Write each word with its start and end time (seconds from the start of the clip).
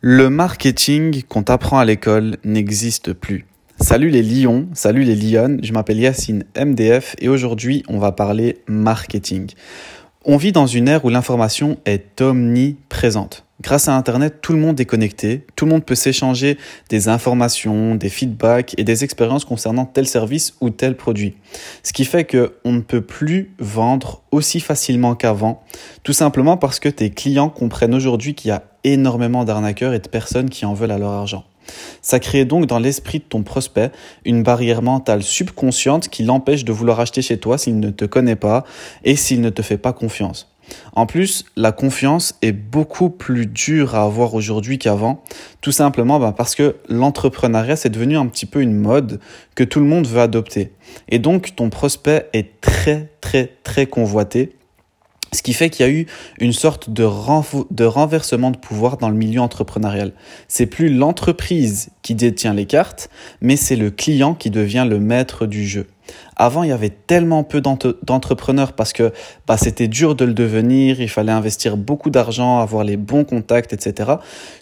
Le 0.00 0.30
marketing 0.30 1.24
qu'on 1.24 1.42
t'apprend 1.42 1.80
à 1.80 1.84
l'école 1.84 2.36
n'existe 2.44 3.12
plus. 3.12 3.46
Salut 3.80 4.10
les 4.10 4.22
lions, 4.22 4.68
salut 4.72 5.02
les 5.02 5.16
lionnes, 5.16 5.58
je 5.64 5.72
m'appelle 5.72 5.98
Yacine 5.98 6.44
MDF 6.56 7.16
et 7.18 7.28
aujourd'hui 7.28 7.82
on 7.88 7.98
va 7.98 8.12
parler 8.12 8.58
marketing. 8.68 9.50
On 10.24 10.36
vit 10.36 10.52
dans 10.52 10.68
une 10.68 10.86
ère 10.86 11.04
où 11.04 11.08
l'information 11.08 11.78
est 11.84 12.20
omniprésente. 12.20 13.44
Grâce 13.60 13.88
à 13.88 13.96
Internet, 13.96 14.36
tout 14.40 14.52
le 14.52 14.60
monde 14.60 14.78
est 14.78 14.84
connecté, 14.84 15.44
tout 15.56 15.64
le 15.64 15.72
monde 15.72 15.84
peut 15.84 15.96
s'échanger 15.96 16.58
des 16.90 17.08
informations, 17.08 17.96
des 17.96 18.08
feedbacks 18.08 18.76
et 18.78 18.84
des 18.84 19.02
expériences 19.02 19.44
concernant 19.44 19.84
tel 19.84 20.06
service 20.06 20.54
ou 20.60 20.70
tel 20.70 20.96
produit. 20.96 21.34
Ce 21.82 21.92
qui 21.92 22.04
fait 22.04 22.24
qu'on 22.24 22.72
ne 22.72 22.82
peut 22.82 23.00
plus 23.00 23.50
vendre 23.58 24.22
aussi 24.30 24.60
facilement 24.60 25.16
qu'avant, 25.16 25.64
tout 26.04 26.12
simplement 26.12 26.56
parce 26.56 26.78
que 26.78 26.88
tes 26.88 27.10
clients 27.10 27.48
comprennent 27.48 27.96
aujourd'hui 27.96 28.36
qu'il 28.36 28.50
y 28.50 28.52
a 28.52 28.62
énormément 28.84 29.44
d'arnaqueurs 29.44 29.94
et 29.94 29.98
de 29.98 30.08
personnes 30.08 30.50
qui 30.50 30.64
en 30.64 30.74
veulent 30.74 30.90
à 30.90 30.98
leur 30.98 31.10
argent. 31.10 31.44
Ça 32.00 32.18
crée 32.18 32.44
donc 32.44 32.66
dans 32.66 32.78
l'esprit 32.78 33.18
de 33.18 33.24
ton 33.24 33.42
prospect 33.42 33.90
une 34.24 34.42
barrière 34.42 34.82
mentale 34.82 35.22
subconsciente 35.22 36.08
qui 36.08 36.22
l'empêche 36.22 36.64
de 36.64 36.72
vouloir 36.72 37.00
acheter 37.00 37.22
chez 37.22 37.38
toi 37.38 37.58
s'il 37.58 37.78
ne 37.78 37.90
te 37.90 38.04
connaît 38.04 38.36
pas 38.36 38.64
et 39.04 39.16
s'il 39.16 39.40
ne 39.40 39.50
te 39.50 39.62
fait 39.62 39.78
pas 39.78 39.92
confiance. 39.92 40.50
En 40.92 41.06
plus, 41.06 41.44
la 41.56 41.72
confiance 41.72 42.34
est 42.42 42.52
beaucoup 42.52 43.10
plus 43.10 43.46
dure 43.46 43.94
à 43.94 44.02
avoir 44.02 44.34
aujourd'hui 44.34 44.78
qu'avant, 44.78 45.22
tout 45.60 45.72
simplement 45.72 46.20
ben, 46.20 46.32
parce 46.32 46.54
que 46.54 46.76
l'entrepreneuriat, 46.88 47.76
c'est 47.76 47.88
devenu 47.88 48.16
un 48.16 48.26
petit 48.26 48.46
peu 48.46 48.60
une 48.60 48.74
mode 48.74 49.20
que 49.54 49.64
tout 49.64 49.80
le 49.80 49.86
monde 49.86 50.06
veut 50.06 50.20
adopter. 50.20 50.72
Et 51.08 51.18
donc, 51.18 51.54
ton 51.56 51.70
prospect 51.70 52.28
est 52.32 52.60
très, 52.60 53.10
très, 53.20 53.52
très 53.62 53.86
convoité. 53.86 54.52
Ce 55.32 55.42
qui 55.42 55.52
fait 55.52 55.68
qu'il 55.68 55.84
y 55.84 55.88
a 55.88 55.92
eu 55.92 56.06
une 56.40 56.52
sorte 56.52 56.88
de, 56.90 57.04
renversement 57.04 58.50
de 58.50 58.56
pouvoir 58.56 58.96
dans 58.96 59.10
le 59.10 59.14
milieu 59.14 59.40
entrepreneurial. 59.40 60.12
C'est 60.48 60.66
plus 60.66 60.88
l'entreprise 60.88 61.90
qui 62.02 62.14
détient 62.14 62.54
les 62.54 62.64
cartes, 62.64 63.10
mais 63.42 63.56
c'est 63.56 63.76
le 63.76 63.90
client 63.90 64.34
qui 64.34 64.50
devient 64.50 64.86
le 64.88 64.98
maître 64.98 65.46
du 65.46 65.66
jeu. 65.66 65.86
Avant, 66.36 66.62
il 66.62 66.70
y 66.70 66.72
avait 66.72 66.88
tellement 66.88 67.44
peu 67.44 67.60
d'entrepreneurs 67.60 68.72
parce 68.72 68.94
que 68.94 69.12
bah, 69.46 69.58
c'était 69.58 69.88
dur 69.88 70.14
de 70.14 70.24
le 70.24 70.32
devenir, 70.32 71.00
il 71.02 71.10
fallait 71.10 71.32
investir 71.32 71.76
beaucoup 71.76 72.08
d'argent, 72.08 72.60
avoir 72.60 72.84
les 72.84 72.96
bons 72.96 73.24
contacts, 73.24 73.74
etc., 73.74 74.12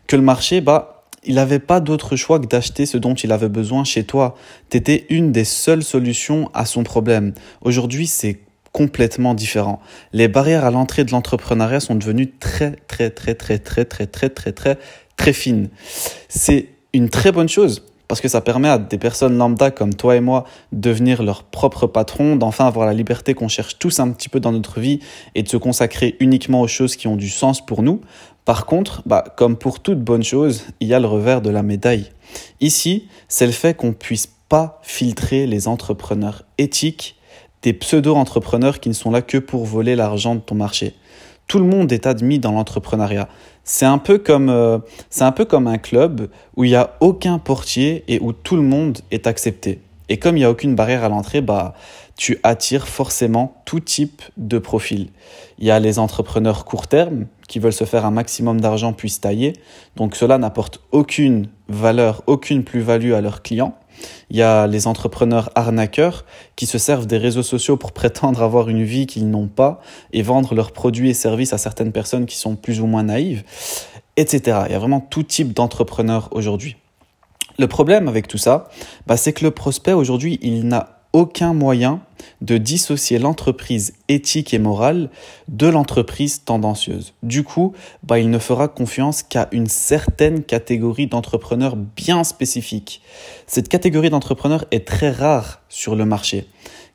que 0.08 0.16
le 0.16 0.22
marché, 0.22 0.60
bah, 0.60 1.04
il 1.26 1.34
n'avait 1.34 1.58
pas 1.58 1.80
d'autre 1.80 2.16
choix 2.16 2.40
que 2.40 2.46
d'acheter 2.46 2.86
ce 2.86 2.98
dont 2.98 3.14
il 3.14 3.32
avait 3.32 3.48
besoin 3.48 3.84
chez 3.84 4.04
toi. 4.04 4.36
Tu 4.70 4.76
étais 4.76 5.06
une 5.10 5.32
des 5.32 5.44
seules 5.44 5.82
solutions 5.82 6.50
à 6.54 6.64
son 6.64 6.82
problème. 6.82 7.34
Aujourd'hui, 7.60 8.06
c'est 8.06 8.40
complètement 8.76 9.32
différent. 9.32 9.80
Les 10.12 10.28
barrières 10.28 10.66
à 10.66 10.70
l'entrée 10.70 11.04
de 11.04 11.10
l'entrepreneuriat 11.10 11.80
sont 11.80 11.94
devenues 11.94 12.30
très, 12.32 12.72
très, 12.88 13.08
très, 13.08 13.34
très, 13.34 13.58
très, 13.58 13.86
très, 13.86 14.04
très, 14.04 14.28
très, 14.28 14.52
très, 14.52 14.78
très 15.16 15.32
fines. 15.32 15.70
C'est 16.28 16.68
une 16.92 17.08
très 17.08 17.32
bonne 17.32 17.48
chose 17.48 17.86
parce 18.06 18.20
que 18.20 18.28
ça 18.28 18.42
permet 18.42 18.68
à 18.68 18.76
des 18.76 18.98
personnes 18.98 19.38
lambda 19.38 19.70
comme 19.70 19.94
toi 19.94 20.14
et 20.14 20.20
moi 20.20 20.44
de 20.72 20.90
devenir 20.90 21.22
leur 21.22 21.44
propre 21.44 21.86
patron, 21.86 22.36
d'enfin 22.36 22.66
avoir 22.66 22.84
la 22.84 22.92
liberté 22.92 23.32
qu'on 23.32 23.48
cherche 23.48 23.78
tous 23.78 23.98
un 23.98 24.10
petit 24.10 24.28
peu 24.28 24.40
dans 24.40 24.52
notre 24.52 24.78
vie 24.78 25.00
et 25.34 25.42
de 25.42 25.48
se 25.48 25.56
consacrer 25.56 26.14
uniquement 26.20 26.60
aux 26.60 26.68
choses 26.68 26.96
qui 26.96 27.08
ont 27.08 27.16
du 27.16 27.30
sens 27.30 27.64
pour 27.64 27.82
nous. 27.82 28.02
Par 28.44 28.66
contre, 28.66 29.00
bah, 29.06 29.24
comme 29.38 29.56
pour 29.56 29.80
toute 29.80 30.00
bonne 30.00 30.22
chose, 30.22 30.64
il 30.80 30.88
y 30.88 30.92
a 30.92 31.00
le 31.00 31.06
revers 31.06 31.40
de 31.40 31.48
la 31.48 31.62
médaille. 31.62 32.10
Ici, 32.60 33.08
c'est 33.26 33.46
le 33.46 33.52
fait 33.52 33.72
qu'on 33.72 33.94
puisse 33.94 34.28
pas 34.50 34.80
filtrer 34.82 35.46
les 35.46 35.66
entrepreneurs 35.66 36.44
éthiques 36.58 37.15
des 37.62 37.72
pseudo-entrepreneurs 37.72 38.80
qui 38.80 38.88
ne 38.88 38.94
sont 38.94 39.10
là 39.10 39.22
que 39.22 39.38
pour 39.38 39.64
voler 39.64 39.96
l'argent 39.96 40.34
de 40.34 40.40
ton 40.40 40.54
marché. 40.54 40.94
Tout 41.46 41.58
le 41.58 41.64
monde 41.64 41.92
est 41.92 42.06
admis 42.06 42.38
dans 42.38 42.52
l'entrepreneuriat. 42.52 43.28
C'est 43.62 43.86
un 43.86 43.98
peu 43.98 44.18
comme 44.18 44.48
euh, 44.48 44.78
c'est 45.10 45.24
un 45.24 45.32
peu 45.32 45.44
comme 45.44 45.66
un 45.66 45.78
club 45.78 46.28
où 46.56 46.64
il 46.64 46.70
n'y 46.70 46.76
a 46.76 46.96
aucun 47.00 47.38
portier 47.38 48.04
et 48.08 48.18
où 48.20 48.32
tout 48.32 48.56
le 48.56 48.62
monde 48.62 48.98
est 49.10 49.26
accepté. 49.26 49.80
Et 50.08 50.18
comme 50.18 50.36
il 50.36 50.40
n'y 50.40 50.44
a 50.44 50.50
aucune 50.50 50.74
barrière 50.74 51.04
à 51.04 51.08
l'entrée, 51.08 51.40
bah 51.40 51.74
tu 52.16 52.38
attires 52.42 52.88
forcément 52.88 53.62
tout 53.66 53.80
type 53.80 54.22
de 54.36 54.58
profil. 54.58 55.08
Il 55.58 55.66
y 55.66 55.70
a 55.70 55.78
les 55.78 55.98
entrepreneurs 55.98 56.64
court 56.64 56.86
terme 56.86 57.26
qui 57.46 57.58
veulent 57.58 57.72
se 57.72 57.84
faire 57.84 58.06
un 58.06 58.10
maximum 58.10 58.60
d'argent 58.60 58.92
puis 58.92 59.10
se 59.10 59.20
tailler. 59.20 59.52
Donc 59.96 60.16
cela 60.16 60.38
n'apporte 60.38 60.80
aucune 60.92 61.48
valeur, 61.68 62.22
aucune 62.26 62.64
plus-value 62.64 63.12
à 63.12 63.20
leurs 63.20 63.42
clients. 63.42 63.76
Il 64.30 64.36
y 64.36 64.42
a 64.42 64.66
les 64.66 64.86
entrepreneurs 64.86 65.50
arnaqueurs 65.54 66.24
qui 66.54 66.66
se 66.66 66.78
servent 66.78 67.06
des 67.06 67.18
réseaux 67.18 67.42
sociaux 67.42 67.76
pour 67.76 67.92
prétendre 67.92 68.42
avoir 68.42 68.68
une 68.68 68.82
vie 68.82 69.06
qu'ils 69.06 69.30
n'ont 69.30 69.48
pas 69.48 69.80
et 70.12 70.22
vendre 70.22 70.54
leurs 70.54 70.72
produits 70.72 71.10
et 71.10 71.14
services 71.14 71.52
à 71.52 71.58
certaines 71.58 71.92
personnes 71.92 72.26
qui 72.26 72.36
sont 72.36 72.56
plus 72.56 72.80
ou 72.80 72.86
moins 72.86 73.04
naïves, 73.04 73.44
etc. 74.16 74.60
Il 74.66 74.72
y 74.72 74.74
a 74.74 74.78
vraiment 74.78 75.00
tout 75.00 75.22
type 75.22 75.52
d'entrepreneurs 75.52 76.28
aujourd'hui. 76.32 76.76
Le 77.58 77.68
problème 77.68 78.06
avec 78.08 78.28
tout 78.28 78.38
ça, 78.38 78.68
bah, 79.06 79.16
c'est 79.16 79.32
que 79.32 79.44
le 79.44 79.50
prospect 79.50 79.94
aujourd'hui, 79.94 80.38
il 80.42 80.68
n'a 80.68 80.95
aucun 81.16 81.54
moyen 81.54 82.00
de 82.42 82.58
dissocier 82.58 83.18
l'entreprise 83.18 83.94
éthique 84.08 84.52
et 84.52 84.58
morale 84.58 85.08
de 85.48 85.66
l'entreprise 85.66 86.44
tendancieuse. 86.44 87.14
Du 87.22 87.42
coup, 87.42 87.72
bah, 88.02 88.18
il 88.18 88.28
ne 88.28 88.38
fera 88.38 88.68
confiance 88.68 89.22
qu'à 89.22 89.48
une 89.50 89.66
certaine 89.66 90.44
catégorie 90.44 91.06
d'entrepreneurs 91.06 91.74
bien 91.74 92.22
spécifique. 92.22 93.00
Cette 93.46 93.70
catégorie 93.70 94.10
d'entrepreneurs 94.10 94.66
est 94.72 94.86
très 94.86 95.10
rare 95.10 95.62
sur 95.70 95.96
le 95.96 96.04
marché 96.04 96.46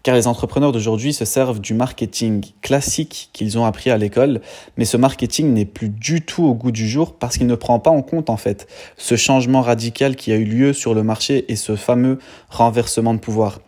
car 0.04 0.16
les 0.16 0.26
entrepreneurs 0.26 0.72
d'aujourd'hui 0.72 1.14
se 1.14 1.26
servent 1.26 1.60
du 1.60 1.76
marketing 1.76 2.44
classique 2.64 3.30
qu'ils 3.34 3.60
ont 3.60 3.66
appris 3.66 3.92
à 3.92 3.98
l'école, 4.00 4.42
mais 4.76 4.86
ce 4.86 4.98
marketing 4.98 5.54
n'est 5.54 5.66
plus 5.66 5.90
du 5.90 6.22
tout 6.22 6.44
au 6.44 6.56
goût 6.56 6.72
du 6.72 6.90
jour 6.90 7.14
parce 7.14 7.38
qu'il 7.38 7.46
ne 7.46 7.54
prend 7.54 7.80
pas 7.80 7.92
en 7.92 8.02
compte 8.02 8.32
en 8.32 8.38
fait 8.38 8.68
ce 8.98 9.16
changement 9.16 9.62
radical 9.62 10.16
qui 10.16 10.32
a 10.32 10.38
eu 10.38 10.46
lieu 10.46 10.74
sur 10.74 10.96
le 10.96 11.04
marché 11.04 11.46
et 11.50 11.56
ce 11.56 11.76
fameux 11.76 12.18
renversement 12.50 13.14
de 13.14 13.20
pouvoir. 13.20 13.60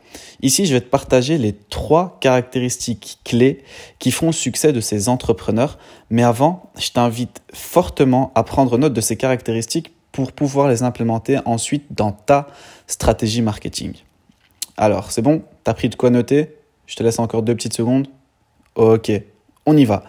Ici, 0.42 0.66
je 0.66 0.74
vais 0.74 0.82
te 0.82 0.90
partager 0.90 1.38
les 1.38 1.54
trois 1.54 2.18
caractéristiques 2.20 3.20
clés 3.24 3.64
qui 4.00 4.12
font 4.12 4.28
le 4.28 4.34
succès 4.34 4.74
de 4.74 4.82
ces 4.82 5.10
entrepreneurs, 5.10 5.78
mais 6.10 6.24
avant, 6.24 6.72
je 6.78 6.92
t'invite 6.92 7.42
fortement 7.54 8.32
à 8.36 8.44
prendre 8.44 8.78
note 8.78 8.94
de 8.94 9.02
ces 9.02 9.18
caractéristiques 9.18 9.94
pour 10.12 10.32
pouvoir 10.32 10.68
les 10.70 10.84
implémenter 10.84 11.40
ensuite 11.46 11.86
dans 11.92 12.12
ta 12.12 12.48
stratégie 12.88 13.42
marketing. 13.42 13.94
Alors, 14.78 15.12
c'est 15.12 15.22
bon? 15.22 15.44
T'as 15.64 15.74
pris 15.74 15.90
de 15.90 15.96
quoi 15.96 16.10
noter? 16.10 16.56
Je 16.88 16.96
te 16.96 17.04
laisse 17.04 17.20
encore 17.20 17.44
deux 17.44 17.56
petites 17.56 17.74
secondes. 17.74 18.08
Ok, 18.76 19.12
on 19.66 19.78
y 19.78 19.86
va. 19.86 20.04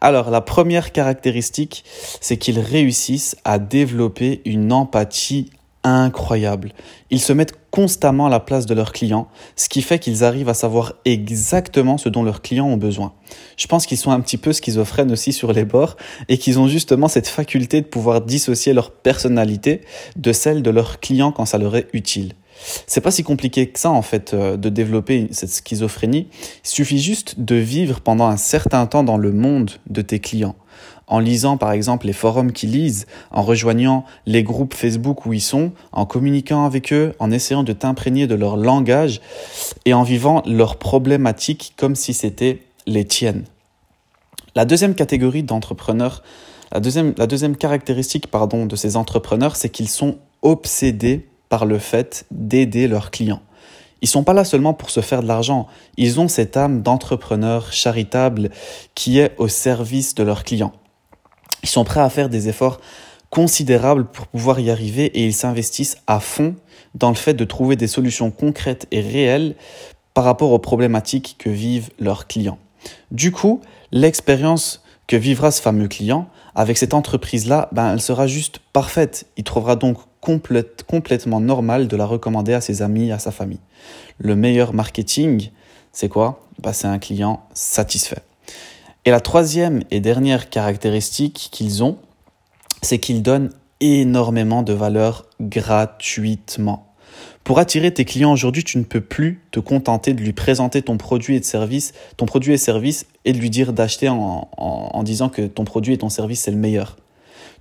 Alors, 0.00 0.30
la 0.30 0.40
première 0.40 0.92
caractéristique, 0.92 1.84
c'est 2.20 2.36
qu'ils 2.36 2.58
réussissent 2.58 3.36
à 3.44 3.58
développer 3.58 4.42
une 4.44 4.72
empathie 4.72 5.50
incroyable. 5.84 6.72
Ils 7.10 7.20
se 7.20 7.32
mettent 7.32 7.54
constamment 7.70 8.26
à 8.26 8.30
la 8.30 8.40
place 8.40 8.66
de 8.66 8.74
leurs 8.74 8.92
clients, 8.92 9.28
ce 9.56 9.68
qui 9.68 9.82
fait 9.82 9.98
qu'ils 9.98 10.24
arrivent 10.24 10.48
à 10.48 10.54
savoir 10.54 10.94
exactement 11.04 11.98
ce 11.98 12.08
dont 12.08 12.22
leurs 12.22 12.42
clients 12.42 12.66
ont 12.66 12.76
besoin. 12.76 13.14
Je 13.56 13.66
pense 13.66 13.86
qu'ils 13.86 13.98
sont 13.98 14.10
un 14.10 14.20
petit 14.20 14.36
peu 14.36 14.52
schizophrènes 14.52 15.10
aussi 15.10 15.32
sur 15.32 15.52
les 15.52 15.64
bords 15.64 15.96
et 16.28 16.38
qu'ils 16.38 16.58
ont 16.58 16.68
justement 16.68 17.08
cette 17.08 17.28
faculté 17.28 17.80
de 17.80 17.86
pouvoir 17.86 18.20
dissocier 18.20 18.72
leur 18.72 18.90
personnalité 18.90 19.80
de 20.16 20.32
celle 20.32 20.62
de 20.62 20.70
leurs 20.70 21.00
clients 21.00 21.32
quand 21.32 21.46
ça 21.46 21.58
leur 21.58 21.76
est 21.76 21.88
utile. 21.92 22.34
C'est 22.86 23.00
pas 23.00 23.10
si 23.10 23.22
compliqué 23.24 23.68
que 23.68 23.78
ça 23.78 23.90
en 23.90 24.02
fait 24.02 24.34
euh, 24.34 24.56
de 24.56 24.68
développer 24.68 25.28
cette 25.32 25.50
schizophrénie. 25.50 26.28
Il 26.64 26.68
suffit 26.68 26.98
juste 26.98 27.40
de 27.40 27.56
vivre 27.56 28.00
pendant 28.00 28.26
un 28.26 28.36
certain 28.36 28.86
temps 28.86 29.02
dans 29.02 29.16
le 29.16 29.32
monde 29.32 29.72
de 29.88 30.02
tes 30.02 30.20
clients. 30.20 30.54
En 31.06 31.18
lisant 31.18 31.56
par 31.56 31.72
exemple 31.72 32.06
les 32.06 32.12
forums 32.12 32.52
qu'ils 32.52 32.72
lisent, 32.72 33.06
en 33.30 33.42
rejoignant 33.42 34.04
les 34.26 34.42
groupes 34.42 34.74
Facebook 34.74 35.26
où 35.26 35.32
ils 35.32 35.40
sont, 35.40 35.72
en 35.92 36.06
communiquant 36.06 36.64
avec 36.64 36.92
eux, 36.92 37.14
en 37.18 37.30
essayant 37.30 37.64
de 37.64 37.72
t'imprégner 37.72 38.26
de 38.26 38.34
leur 38.34 38.56
langage 38.56 39.20
et 39.84 39.94
en 39.94 40.02
vivant 40.02 40.42
leurs 40.46 40.76
problématiques 40.76 41.74
comme 41.76 41.94
si 41.94 42.14
c'était 42.14 42.62
les 42.86 43.04
tiennes. 43.04 43.44
La 44.54 44.64
deuxième 44.64 44.94
catégorie 44.94 45.42
d'entrepreneurs, 45.42 46.22
la 46.72 46.80
deuxième, 46.80 47.56
caractéristique 47.56 48.30
de 48.32 48.76
ces 48.76 48.96
entrepreneurs, 48.96 49.56
c'est 49.56 49.68
qu'ils 49.68 49.88
sont 49.88 50.16
obsédés 50.40 51.28
par 51.48 51.66
le 51.66 51.78
fait 51.78 52.24
d'aider 52.30 52.88
leurs 52.88 53.10
clients. 53.10 53.42
Ils 54.02 54.08
sont 54.08 54.24
pas 54.24 54.34
là 54.34 54.44
seulement 54.44 54.74
pour 54.74 54.90
se 54.90 55.00
faire 55.00 55.22
de 55.22 55.28
l'argent, 55.28 55.68
ils 55.96 56.20
ont 56.20 56.28
cette 56.28 56.56
âme 56.56 56.82
d'entrepreneur 56.82 57.72
charitable 57.72 58.50
qui 58.96 59.18
est 59.20 59.32
au 59.38 59.46
service 59.46 60.14
de 60.16 60.24
leurs 60.24 60.42
clients. 60.42 60.72
Ils 61.62 61.68
sont 61.68 61.84
prêts 61.84 62.00
à 62.00 62.10
faire 62.10 62.28
des 62.28 62.48
efforts 62.48 62.80
considérables 63.30 64.04
pour 64.04 64.26
pouvoir 64.26 64.58
y 64.58 64.70
arriver 64.70 65.06
et 65.06 65.24
ils 65.24 65.32
s'investissent 65.32 65.96
à 66.08 66.18
fond 66.18 66.56
dans 66.94 67.08
le 67.08 67.14
fait 67.14 67.34
de 67.34 67.44
trouver 67.44 67.76
des 67.76 67.86
solutions 67.86 68.30
concrètes 68.30 68.86
et 68.90 69.00
réelles 69.00 69.54
par 70.12 70.24
rapport 70.24 70.50
aux 70.50 70.58
problématiques 70.58 71.36
que 71.38 71.48
vivent 71.48 71.90
leurs 71.98 72.26
clients. 72.26 72.58
Du 73.12 73.30
coup, 73.30 73.60
l'expérience 73.92 74.81
que 75.06 75.16
vivra 75.16 75.50
ce 75.50 75.60
fameux 75.60 75.88
client? 75.88 76.28
Avec 76.54 76.78
cette 76.78 76.94
entreprise-là, 76.94 77.68
ben, 77.72 77.92
elle 77.92 78.00
sera 78.00 78.26
juste 78.26 78.60
parfaite. 78.72 79.26
Il 79.36 79.44
trouvera 79.44 79.76
donc 79.76 79.98
complètement 80.20 81.40
normal 81.40 81.88
de 81.88 81.96
la 81.96 82.06
recommander 82.06 82.54
à 82.54 82.60
ses 82.60 82.82
amis, 82.82 83.10
à 83.10 83.18
sa 83.18 83.32
famille. 83.32 83.60
Le 84.18 84.36
meilleur 84.36 84.72
marketing, 84.72 85.50
c'est 85.92 86.08
quoi? 86.08 86.46
Bah, 86.60 86.72
C'est 86.72 86.86
un 86.86 86.98
client 86.98 87.44
satisfait. 87.54 88.22
Et 89.04 89.10
la 89.10 89.20
troisième 89.20 89.82
et 89.90 90.00
dernière 90.00 90.48
caractéristique 90.48 91.48
qu'ils 91.50 91.82
ont, 91.82 91.98
c'est 92.82 92.98
qu'ils 92.98 93.22
donnent 93.22 93.50
énormément 93.80 94.62
de 94.62 94.72
valeur 94.72 95.26
gratuitement. 95.40 96.91
Pour 97.44 97.58
attirer 97.58 97.92
tes 97.92 98.04
clients 98.04 98.32
aujourd'hui, 98.32 98.64
tu 98.64 98.78
ne 98.78 98.84
peux 98.84 99.00
plus 99.00 99.40
te 99.50 99.60
contenter 99.60 100.12
de 100.14 100.20
lui 100.20 100.32
présenter 100.32 100.82
ton 100.82 100.96
produit 100.96 101.36
et 101.36 101.42
service, 101.42 101.92
ton 102.16 102.26
et 102.26 102.56
service, 102.56 103.06
et 103.24 103.32
de 103.32 103.38
lui 103.38 103.50
dire 103.50 103.72
d'acheter 103.72 104.08
en, 104.08 104.48
en, 104.56 105.02
disant 105.02 105.28
que 105.28 105.42
ton 105.42 105.64
produit 105.64 105.94
et 105.94 105.98
ton 105.98 106.08
service 106.08 106.42
c'est 106.42 106.50
le 106.50 106.56
meilleur. 106.56 106.96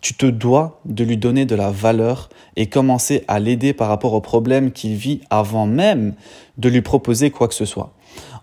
Tu 0.01 0.15
te 0.15 0.25
dois 0.25 0.79
de 0.85 1.03
lui 1.03 1.17
donner 1.17 1.45
de 1.45 1.55
la 1.55 1.69
valeur 1.69 2.29
et 2.55 2.67
commencer 2.67 3.23
à 3.27 3.39
l'aider 3.39 3.73
par 3.73 3.87
rapport 3.87 4.13
au 4.13 4.21
problème 4.21 4.71
qu'il 4.71 4.95
vit 4.95 5.21
avant 5.29 5.67
même 5.67 6.15
de 6.57 6.69
lui 6.69 6.81
proposer 6.81 7.29
quoi 7.29 7.47
que 7.47 7.53
ce 7.53 7.65
soit. 7.65 7.93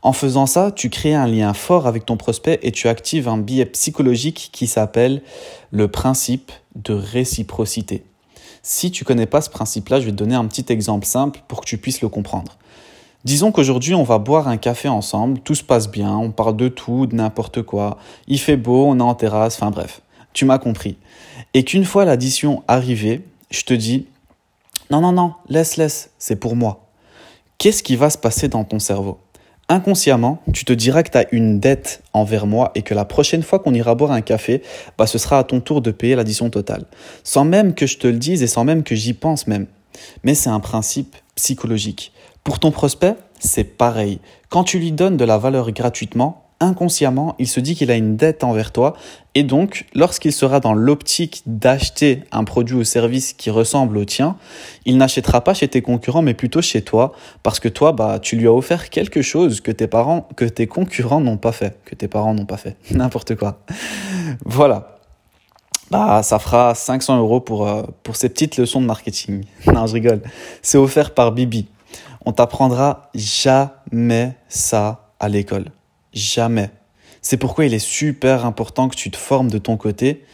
En 0.02 0.12
faisant 0.12 0.46
ça, 0.46 0.70
tu 0.70 0.90
crées 0.90 1.14
un 1.14 1.26
lien 1.26 1.52
fort 1.55 1.87
avec 1.87 2.06
ton 2.06 2.16
prospect 2.16 2.60
et 2.62 2.70
tu 2.70 2.88
actives 2.88 3.28
un 3.28 3.38
biais 3.38 3.66
psychologique 3.66 4.50
qui 4.52 4.66
s'appelle 4.66 5.22
le 5.70 5.88
principe 5.88 6.52
de 6.76 6.94
réciprocité. 6.94 8.05
Si 8.62 8.90
tu 8.90 9.05
connais 9.05 9.26
pas 9.26 9.40
ce 9.40 9.50
principe-là, 9.50 10.00
je 10.00 10.06
vais 10.06 10.12
te 10.12 10.16
donner 10.16 10.34
un 10.34 10.46
petit 10.46 10.66
exemple 10.72 11.06
simple 11.06 11.40
pour 11.49 11.60
que 11.60 11.66
tu 11.66 11.78
puisses 11.78 12.00
le 12.00 12.08
comprendre. 12.08 12.58
Disons 13.25 13.52
qu'aujourd'hui, 13.52 13.94
on 13.94 14.05
va 14.05 14.19
boire 14.19 14.49
un 14.49 14.56
café 14.56 14.88
ensemble, 14.88 15.40
tout 15.40 15.55
se 15.55 15.64
passe 15.64 15.90
bien, 15.90 16.16
on 16.16 16.31
parle 16.31 16.56
de 16.56 16.69
tout, 16.69 17.06
de 17.06 17.16
n'importe 17.16 17.62
quoi, 17.62 17.99
il 18.28 18.38
fait 18.38 18.56
beau, 18.56 18.87
on 18.87 18.99
est 18.99 19.02
en 19.02 19.14
terrasse, 19.14 19.56
enfin 19.56 19.70
bref, 19.70 20.02
tu 20.32 20.44
m'as 20.44 20.58
compris. 20.58 20.96
Et 21.52 21.64
qu'une 21.64 21.84
fois 21.84 22.05
l'addition 22.05 22.62
arrivée, 22.69 23.25
je 23.50 23.62
te 23.62 23.75
dis, 23.75 24.06
non, 24.90 25.00
non, 25.00 25.12
non, 25.12 25.34
laisse, 25.49 25.76
laisse, 25.76 26.10
c'est 26.19 26.37
pour 26.37 26.56
moi. 26.56 26.87
Qu'est-ce 27.58 27.82
qui 27.82 27.96
va 27.96 28.08
se 28.08 28.19
passer 28.19 28.49
dans 28.49 28.64
ton 28.64 28.78
cerveau? 28.78 29.19
Inconsciemment, 29.69 30.43
tu 30.53 30.65
te 30.65 30.73
diras 30.73 31.03
que 31.03 31.11
tu 31.11 31.19
as 31.19 31.26
une 31.32 31.61
dette 31.61 32.03
envers 32.12 32.47
moi 32.47 32.73
et 32.75 32.82
que 32.82 32.94
la 32.94 33.05
prochaine 33.05 33.43
fois 33.43 33.59
qu'on 33.59 33.75
ira 33.75 33.94
boire 33.94 34.12
un 34.12 34.20
café, 34.20 34.62
bah, 34.97 35.06
ce 35.06 35.19
sera 35.19 35.38
à 35.38 35.44
ton 35.44 35.61
tour 35.61 35.82
de 35.82 35.91
payer 35.91 36.17
l'addition 36.17 36.50
totale. 36.50 36.85
Sans 37.23 37.44
même 37.44 37.75
que 37.75 37.87
je 37.87 37.99
te 37.99 38.06
le 38.06 38.19
dise 38.19 38.43
et 38.43 38.47
sans 38.47 38.65
même 38.65 38.82
que 38.82 38.94
j'y 38.94 39.12
pense 39.12 39.47
même. 39.47 39.67
Mais 40.25 40.35
c'est 40.35 40.50
un 40.50 40.61
principe 40.61 41.17
psychologique. 41.35 42.12
Pour 42.44 42.59
ton 42.59 42.70
prospect, 42.70 43.15
c'est 43.38 43.65
pareil. 43.65 44.20
Quand 44.49 44.65
tu 44.65 44.79
lui 44.79 44.93
donnes 44.93 45.17
de 45.17 45.25
la 45.25 45.38
valeur 45.38 45.70
gratuitement, 45.73 46.47
inconsciemment, 46.60 47.34
il 47.38 47.46
se 47.46 47.60
dit 47.60 47.75
qu'il 47.75 47.90
a 47.90 47.94
une 47.94 48.16
dette 48.16 48.43
envers 48.43 48.72
toi 48.72 48.94
et 49.34 49.43
donc 49.44 49.87
lorsqu'il 49.94 50.32
sera 50.32 50.60
dans 50.60 50.75
l'optique 50.75 51.43
d'acheter 51.46 52.25
un 52.32 52.44
produit 52.44 52.76
ou 52.76 52.84
service 52.84 53.32
qui 53.32 53.50
ressemble 53.50 53.96
au 53.99 54.05
tien, 54.05 54.37
il 54.84 54.96
n'achètera 54.96 55.43
pas 55.43 55.55
chez 55.55 55.69
tes 55.69 55.82
concurrents 55.82 56.22
mais 56.22 56.34
plutôt 56.34 56.60
chez 56.60 56.82
toi 56.82 57.12
parce 57.43 57.60
que 57.60 57.69
toi 57.69 57.93
bah 57.93 58.19
tu 58.20 58.37
lui 58.37 58.49
as 58.49 58.52
offert 58.52 58.90
quelque 58.90 59.22
chose 59.22 59.60
que 59.60 59.70
tes 59.70 59.87
parents 59.87 60.28
que 60.37 60.44
tes 60.44 60.66
concurrents 60.66 61.20
n'ont 61.20 61.37
pas 61.37 61.52
fait, 61.52 61.78
que 61.84 61.94
tes 61.94 62.08
parents 62.08 62.34
n'ont 62.34 62.46
pas 62.46 62.56
fait, 62.56 62.76
n'importe 62.90 63.37
quoi. 63.37 63.60
Voilà. 64.44 64.94
Bah, 65.90 66.22
ça 66.22 66.38
fera 66.38 66.75
500 66.75 67.19
euros 67.19 67.40
pour, 67.40 67.66
euh, 67.66 67.82
pour 68.02 68.16
ces 68.16 68.28
petites 68.28 68.58
leçons 68.58 68.82
de 68.82 68.87
marketing. 68.87 69.44
non, 69.66 69.87
je 69.87 69.94
rigole. 69.94 70.20
C'est 70.60 70.76
offert 70.76 71.14
par 71.14 71.32
Bibi. 71.32 71.66
On 72.26 72.32
t'apprendra 72.32 73.10
jamais 73.14 74.34
ça 74.49 75.12
à 75.19 75.31
l'école. 75.31 75.70
Jamais. 76.19 76.70
C'est 77.23 77.37
pourquoi 77.37 77.65
il 77.65 77.75
est 77.75 77.79
super 77.79 78.44
important 78.44 78.88
que 78.88 78.97
tu 78.97 79.09
te 79.09 79.17
formes 79.17 79.50
de 79.50 79.59
ton 79.59 79.76
côté 79.76 80.25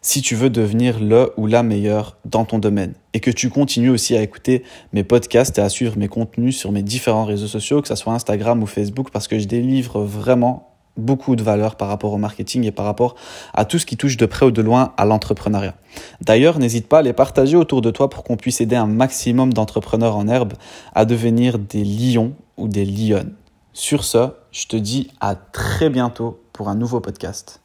si 0.00 0.22
tu 0.22 0.34
veux 0.34 0.48
devenir 0.48 0.98
le 1.00 1.32
ou 1.36 1.46
la 1.46 1.62
meilleure 1.62 2.16
dans 2.24 2.46
ton 2.46 2.58
domaine 2.58 2.94
et 3.12 3.20
que 3.20 3.30
tu 3.30 3.50
continues 3.50 3.90
aussi 3.90 4.16
à 4.16 4.22
écouter 4.22 4.62
mes 4.94 5.04
podcasts 5.04 5.58
et 5.58 5.60
à 5.60 5.68
suivre 5.68 5.98
mes 5.98 6.08
contenus 6.08 6.56
sur 6.56 6.72
mes 6.72 6.82
différents 6.82 7.26
réseaux 7.26 7.46
sociaux, 7.46 7.82
que 7.82 7.88
ce 7.88 7.94
soit 7.94 8.14
Instagram 8.14 8.62
ou 8.62 8.66
Facebook, 8.66 9.10
parce 9.10 9.28
que 9.28 9.38
je 9.38 9.44
délivre 9.46 10.00
vraiment 10.00 10.70
beaucoup 10.96 11.36
de 11.36 11.42
valeur 11.42 11.76
par 11.76 11.88
rapport 11.88 12.14
au 12.14 12.18
marketing 12.18 12.64
et 12.64 12.72
par 12.72 12.86
rapport 12.86 13.14
à 13.52 13.66
tout 13.66 13.78
ce 13.78 13.84
qui 13.84 13.98
touche 13.98 14.16
de 14.16 14.24
près 14.24 14.46
ou 14.46 14.50
de 14.50 14.62
loin 14.62 14.94
à 14.96 15.04
l'entrepreneuriat. 15.04 15.74
D'ailleurs, 16.22 16.58
n'hésite 16.58 16.88
pas 16.88 17.00
à 17.00 17.02
les 17.02 17.12
partager 17.12 17.56
autour 17.56 17.82
de 17.82 17.90
toi 17.90 18.08
pour 18.08 18.24
qu'on 18.24 18.38
puisse 18.38 18.62
aider 18.62 18.76
un 18.76 18.86
maximum 18.86 19.52
d'entrepreneurs 19.52 20.16
en 20.16 20.26
herbe 20.26 20.54
à 20.94 21.04
devenir 21.04 21.58
des 21.58 21.84
lions 21.84 22.32
ou 22.56 22.68
des 22.68 22.86
lionnes. 22.86 23.34
Sur 23.76 24.04
ce, 24.04 24.28
je 24.52 24.68
te 24.68 24.76
dis 24.76 25.10
à 25.18 25.34
très 25.34 25.90
bientôt 25.90 26.40
pour 26.52 26.68
un 26.68 26.76
nouveau 26.76 27.00
podcast. 27.00 27.63